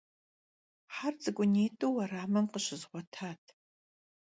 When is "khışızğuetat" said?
2.51-3.43